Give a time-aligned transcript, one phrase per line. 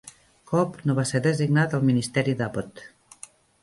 [0.51, 2.87] Cobb no va ser designat al Ministeri d'Abbott.